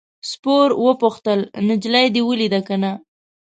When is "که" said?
2.67-2.75